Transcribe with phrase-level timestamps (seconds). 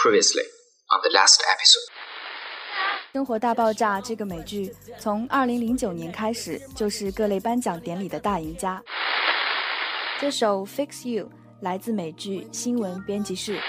[0.00, 0.44] Previously
[0.92, 1.90] on the last episode，
[3.12, 8.80] 《生活大爆炸》这个美剧从2009年开始就是各类颁奖典礼的大赢家。
[10.20, 11.24] 这首《Fix You》
[11.62, 13.60] 来自美剧新闻编辑室。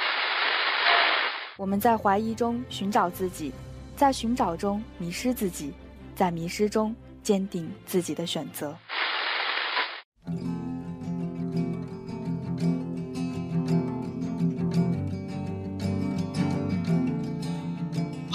[1.58, 3.52] 我们在怀疑中寻找自己，
[3.98, 5.74] 在寻找中迷失自己，
[6.16, 8.78] 在迷失中坚定自己的选择。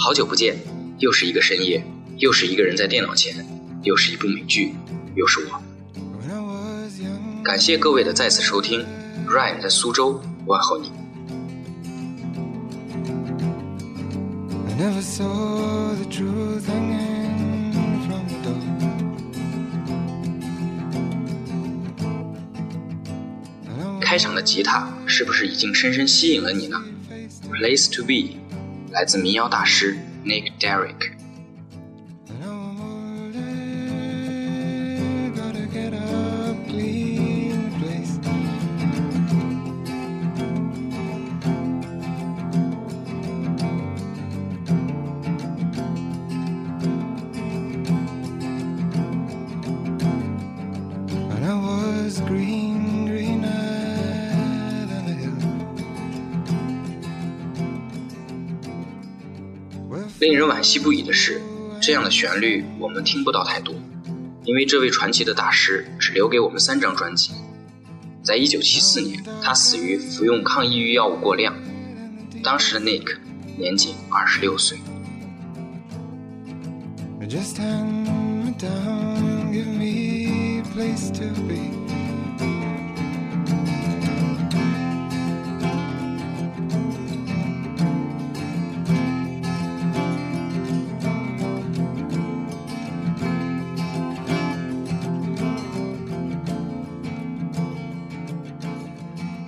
[0.05, 0.55] 好久不见，
[0.99, 1.83] 又是一个深夜，
[2.19, 3.43] 又是一个人在电脑前，
[3.81, 4.75] 又是一部美剧，
[5.15, 5.59] 又是我。
[7.43, 8.85] 感谢各位的再次收听
[9.27, 10.91] ，Ryan 在苏州问候你。
[23.99, 26.79] 开场的吉他是不是已经深深吸引了你呢
[27.51, 28.44] ？Place to be。
[28.95, 31.14] 来自民谣大师 Nick Derrick。
[60.25, 61.39] 令人惋惜不已的是，
[61.79, 63.75] 这样的旋律我们听不到太多，
[64.43, 67.33] 因为这位传奇的大师只留给我们三张专辑。
[68.23, 71.53] 在一九七四年，他死于服用抗抑郁药物过量，
[72.43, 73.17] 当时的 Nick
[73.55, 74.79] 年仅二十六岁。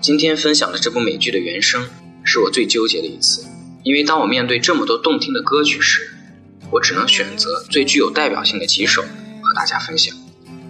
[0.07, 1.85] 今天分享的这部美剧的原声，
[2.23, 3.45] 是我最纠结的一次，
[3.83, 6.15] 因为当我面对这么多动听的歌曲时，
[6.71, 10.15] 我只能选择最具有代表性的几首和大家分享。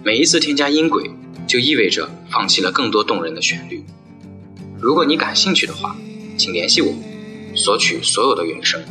[0.02, 1.08] 每一次添加音轨，
[1.46, 3.84] 就意味着放弃了更多动人的旋律。
[4.80, 5.96] 如果你感兴趣的话，
[6.36, 6.92] 请联系我，
[7.54, 8.82] 索取所有的原声。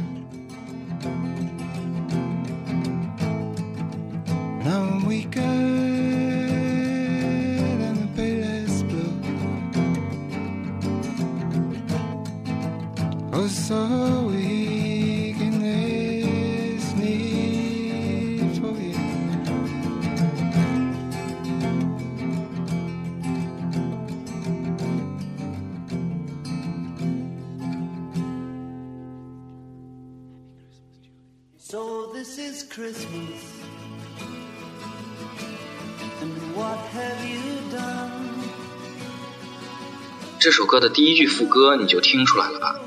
[40.57, 42.79] 首歌的第一句副歌你就听出来了吧？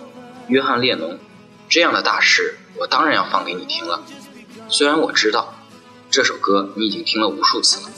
[0.49, 1.21] 约翰列侬
[1.69, 4.03] 这样的大师，我当然要放给你听了。
[4.69, 5.55] 虽然我知道
[6.11, 7.93] 这首歌你已经听了无数次了。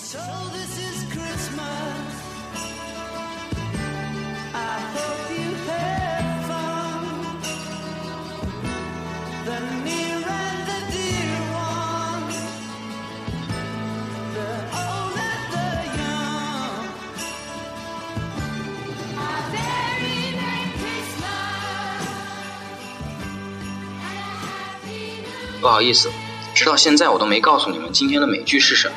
[25.62, 26.10] 不好意思，
[26.56, 28.96] 直到现在我都没告诉你们今天的美剧是什么。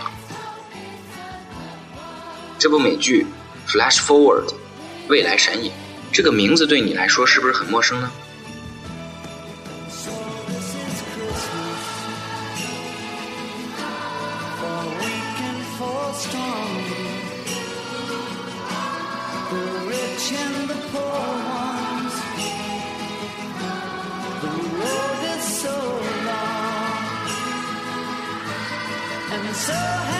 [2.57, 3.27] 这部美剧
[3.71, 4.47] 《Flash Forward》
[5.07, 5.71] 未来闪影，
[6.11, 8.11] 这个名字对你来说是不是很陌生呢？
[29.65, 30.14] so high.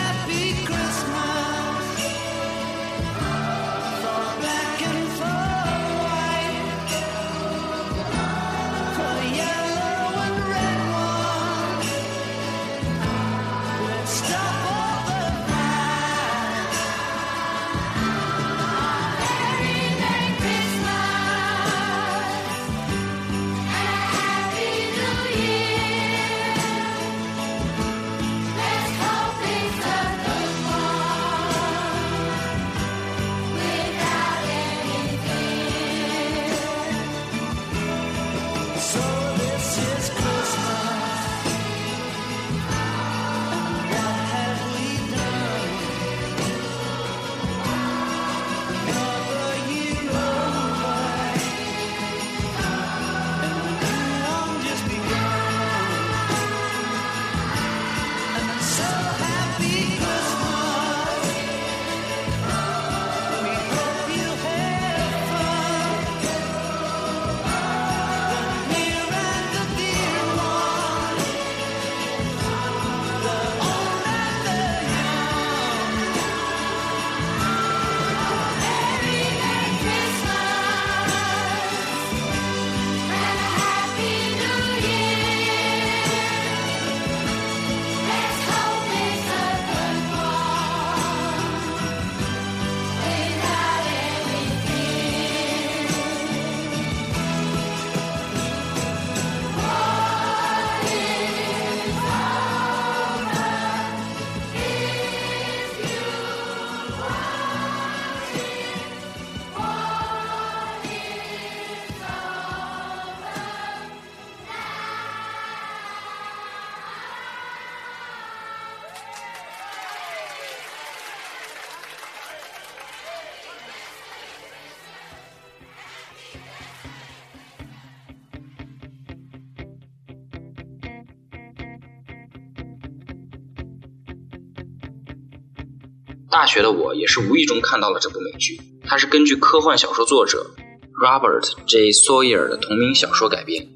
[136.36, 140.54] 大学的我也是无意中看到了这部美剧，它是根据科幻小说作者
[141.02, 141.90] Robert J.
[141.92, 143.66] Sawyer 的同名小说改编，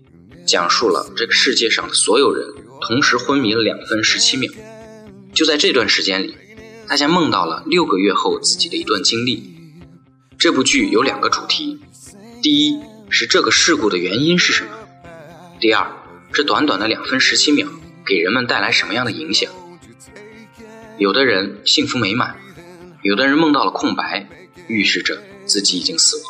[0.47, 2.47] 讲述了这个世界上的所有人
[2.83, 4.53] 同时昏迷了两分十七秒。
[5.33, 6.35] 就在这段时间里，
[6.87, 9.43] 大家梦到了六个月后自己的一段经历。
[10.37, 11.81] 这部剧有两个主题：
[12.43, 12.79] 第一
[13.09, 14.71] 是这个事故的原因是什么；
[15.59, 15.91] 第二，
[16.31, 17.67] 这短短的两分十七秒
[18.05, 19.51] 给人们带来什么样的影响。
[20.99, 22.37] 有的人幸福美满。
[23.03, 24.27] 有的人梦到了空白，
[24.69, 26.25] 预示着自己已经死亡。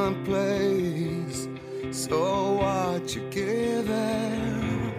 [0.00, 1.48] Distant place.
[1.90, 4.92] So what you giving?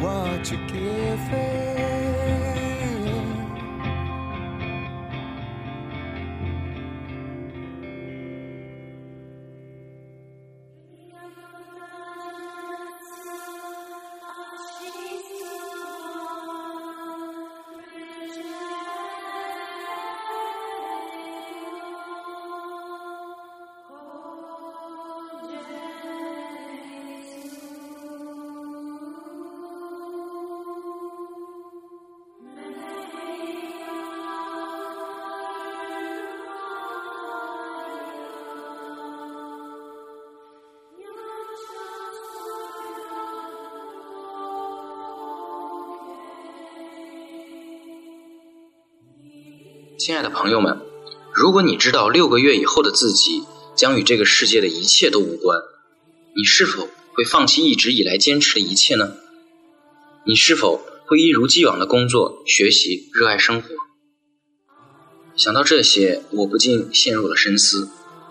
[0.00, 1.53] What you giving?
[50.04, 50.82] 亲爱的朋友们，
[51.32, 53.42] 如果你知道六个月以后的自己
[53.74, 55.58] 将与这个世界的一切都无关，
[56.36, 59.14] 你是否会放弃一直以来坚持的一切呢？
[60.26, 63.68] 你是否会一如既往的工作、学习、热爱生活？
[65.36, 67.88] 想到这些，我不禁陷入了深思。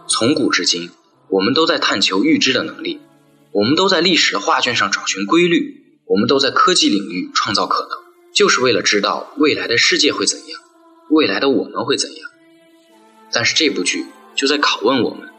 [0.08, 0.92] 从古至今，
[1.28, 3.00] 我们都在探求预知的能力，
[3.52, 5.74] 我们都在历史的画卷上找寻规律，
[6.06, 7.98] 我们都在科技领域创造可能，
[8.32, 10.53] 就是为了知道未来的世界会怎样。
[11.14, 12.30] 未来的我们会怎样？
[13.32, 14.06] 但是这部剧
[14.36, 15.30] 就在拷问我们：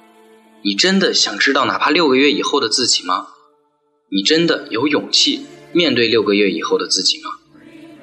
[0.63, 3.27] 你真的想知道哪怕六个月以后的自己吗？
[4.09, 7.31] 你真的有勇气面对六个月以后的自己吗？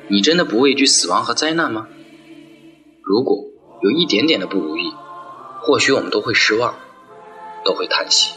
[0.10, 1.88] 你真的不畏惧死亡和灾难吗？
[3.04, 3.46] 如果
[3.82, 4.92] 有一点点的不如意，
[5.62, 6.76] 或许我们都会失望，
[7.64, 8.36] 都会叹息。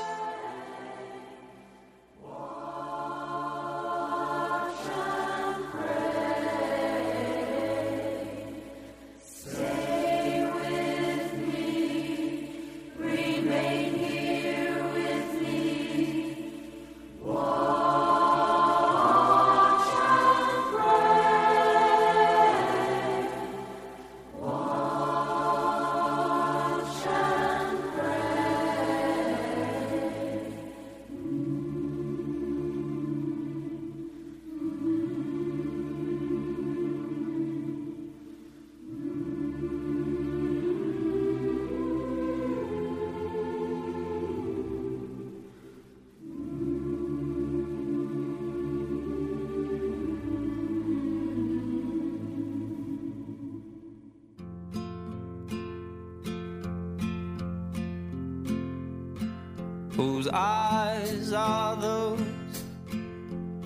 [59.96, 62.20] Whose eyes are those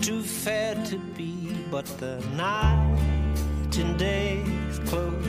[0.01, 5.25] too fair to be but the night and day's close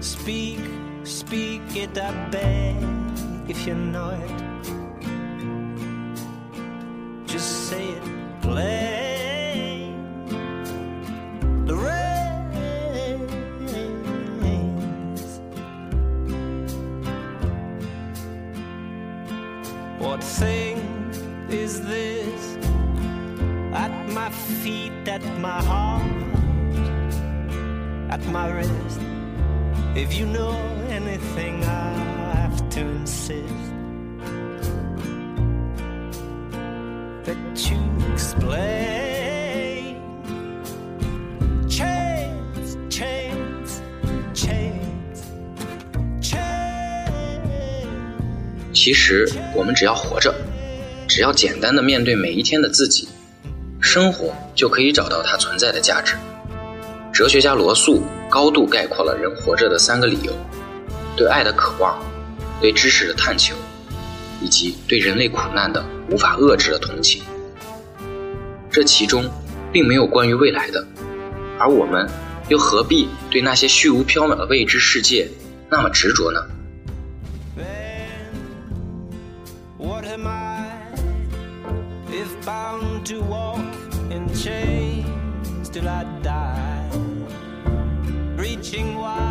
[0.00, 0.58] speak
[1.04, 2.76] speak it i beg
[3.48, 4.49] if you know it
[24.20, 24.28] my
[24.62, 26.02] feet at my heart
[28.10, 29.00] at my wrist
[29.96, 30.54] if you know
[30.90, 33.64] anything i have to insist
[37.24, 37.38] that
[37.70, 37.80] you
[38.12, 39.96] explain
[41.66, 43.80] chains chains
[44.34, 45.30] chains
[46.20, 47.88] chains
[48.74, 50.34] 其实，我们只要活着，
[51.08, 53.08] 只要简单的面对每一天的自己，
[53.92, 56.14] 生活就可以找到它存在的价值。
[57.12, 60.32] 哲学家罗素高度概括了人活着的三个理由：
[61.16, 62.00] 对爱的渴望，
[62.60, 63.56] 对知识的探求，
[64.40, 67.20] 以及对人类苦难的无法遏制的同情。
[68.70, 69.28] 这其中
[69.72, 70.86] 并没有关于未来的，
[71.58, 72.08] 而我们
[72.48, 75.28] 又何必对那些虚无缥缈的未知世界
[75.68, 76.40] 那么执着呢？
[84.20, 86.90] In chains till I die?
[88.36, 89.29] Reaching wildly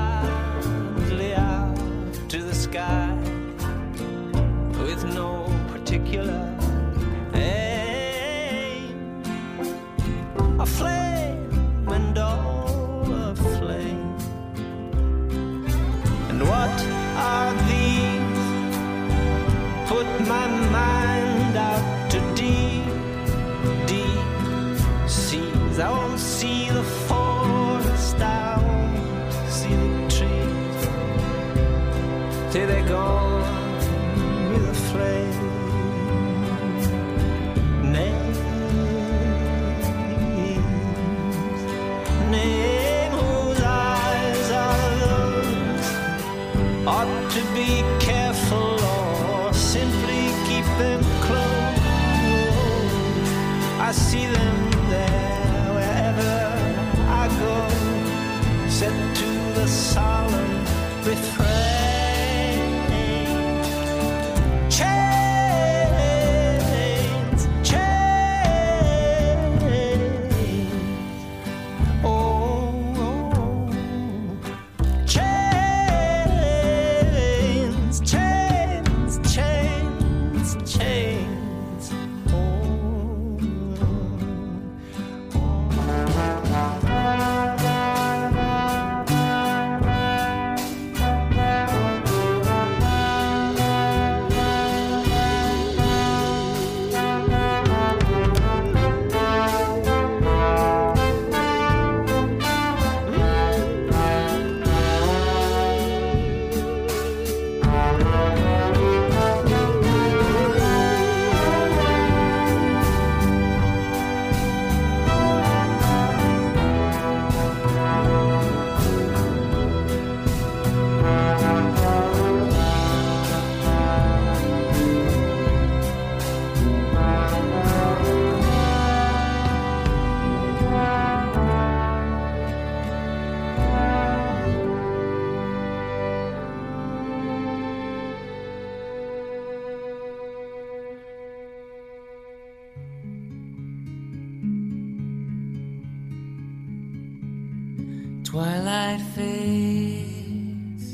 [148.29, 150.85] Twilight fades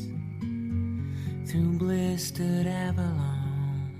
[1.45, 3.91] through blistered Avalon.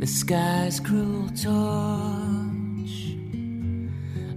[0.00, 1.46] The sky's cruel torch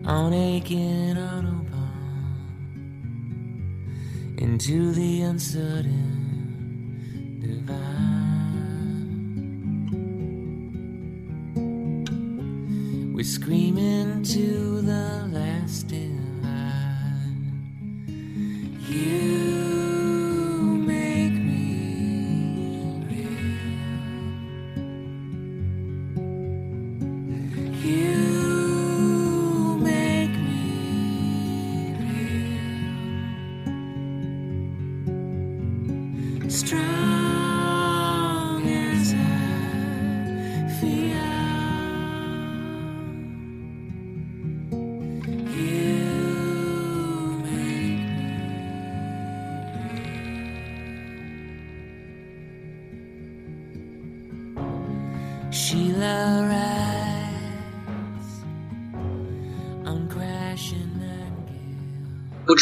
[0.05, 1.89] on aching Autobahn
[4.37, 7.87] into the uncertain divine.
[13.15, 16.08] We scream into the last divine.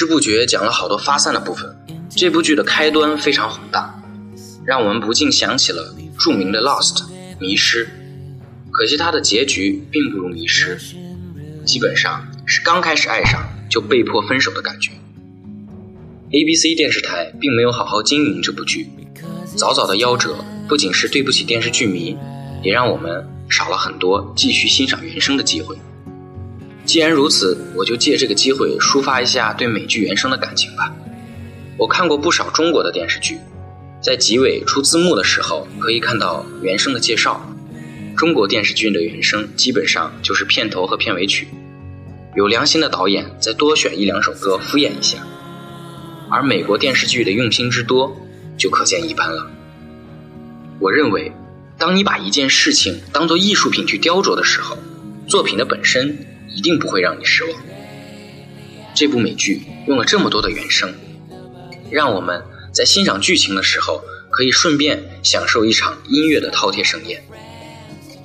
[0.08, 1.78] 不觉讲了好多发散的部分。
[2.10, 4.02] 这部剧的开端非常宏大，
[4.66, 6.98] 让我们不禁想起了著名的《Lost》
[7.40, 7.88] 迷失。
[8.72, 10.80] 可惜它的结局并不如迷失，
[11.66, 14.92] 基本上是刚开始爱上就被迫分手的感觉。
[16.32, 18.90] ABC 电视台并没有好好经营这部剧，
[19.56, 20.36] 早早的夭折，
[20.68, 22.18] 不仅是对不起电视剧迷，
[22.64, 25.78] 也让我们少了很多继续欣赏原声的机会。
[26.88, 30.96] 既然如此，我就借这个机会抒发一下对美剧原声的感情吧。
[31.78, 33.38] 我看过不少中国的电视剧，
[34.02, 37.46] 在集尾出字幕的时候可以看到原声的介绍。
[38.16, 41.50] 中国电视剧的原声基本上就是片头和片尾曲，
[42.38, 45.18] 有良心的导演再多选一两首歌敷衍一下。
[46.32, 48.16] 而美国电视剧的用心之多，
[48.58, 49.46] 就可见一斑了。
[50.80, 51.34] 我认为，
[51.78, 54.78] 当你把一件事情当做艺术品去雕琢的时候，
[55.28, 56.18] 作品的本身
[56.58, 57.54] 一定不会让你失望。
[58.96, 60.92] 这部美剧用了这么多的原声，
[61.92, 62.44] 让我们
[62.74, 67.24] 在欣赏剧情的时候，可以顺便享受一场音乐的饕餮盛宴。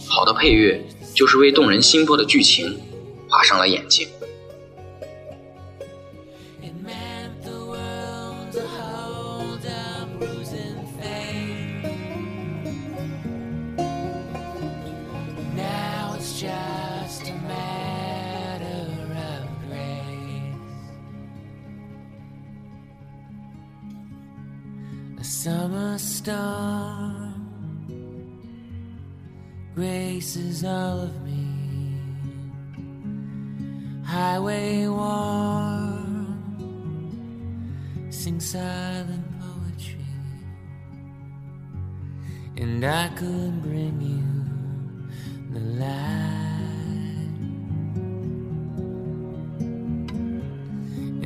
[0.08, 0.82] 好的配乐
[1.14, 2.80] 就是为动人心魄的剧情
[3.28, 4.08] 画上了眼睛。
[26.22, 27.34] Storm
[29.74, 31.96] graces all of me.
[34.04, 36.38] Highway warm,
[38.10, 40.06] sing silent poetry,
[42.56, 44.22] and I could bring you
[45.52, 46.52] the light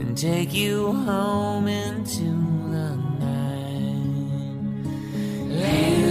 [0.01, 2.25] and take you home into
[2.71, 3.16] the night.
[5.67, 6.06] Amen.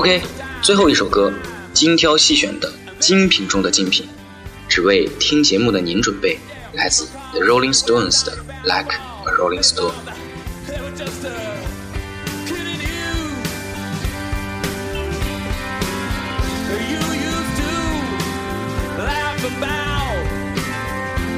[0.00, 0.22] OK，
[0.62, 1.30] 最后一首歌，
[1.74, 4.08] 精挑细选的精品中的精品，
[4.66, 6.38] 只为听节目的您准备，
[6.72, 8.32] 来自 The Rolling Stones 的
[8.64, 8.94] 《Like
[9.26, 9.92] a Rolling Stone》。
[18.96, 20.16] Uh, about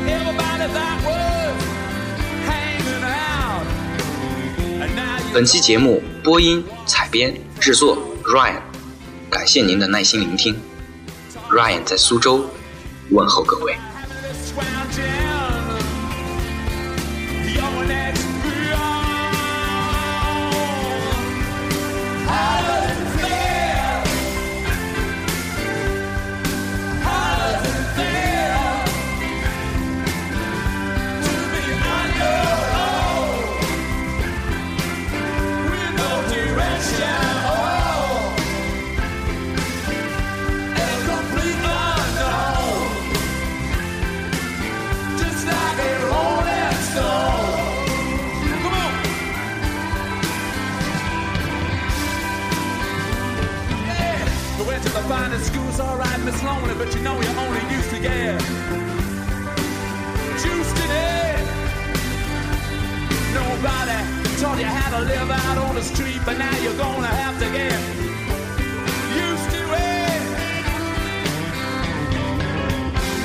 [0.07, 1.53] everybody that was
[2.46, 3.66] hanging out.
[5.35, 8.61] 本期节目播音、采编、制作 Ryan，
[9.29, 10.55] 感谢您的耐心聆听。
[11.51, 12.49] Ryan 在苏州
[13.11, 13.77] 问候各位。
[55.31, 58.41] To the schools, alright, Miss Lonely, but you know you're only used to get
[60.43, 61.45] juiced in it.
[63.33, 63.99] Nobody
[64.41, 67.47] taught you how to live out on the street, but now you're gonna have to
[67.51, 67.79] get
[69.15, 70.23] used to it.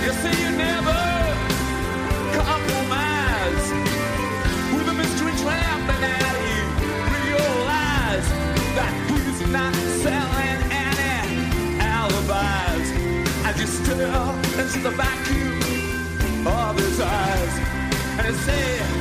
[0.04, 1.17] You see, you never
[14.84, 17.60] the vacuum of his eyes,
[18.20, 18.97] and say,